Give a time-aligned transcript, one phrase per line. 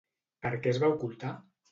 [0.45, 1.35] Per què es va ocultar?